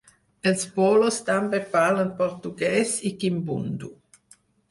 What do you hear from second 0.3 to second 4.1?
Els bolos també parlen portuguès i kimbundu.